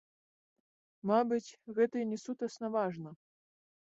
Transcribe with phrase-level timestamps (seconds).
[1.09, 3.09] Мабыць, гэта і не сутнасна важна.